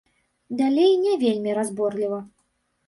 [0.61, 2.19] Далей не вельмі разборліва.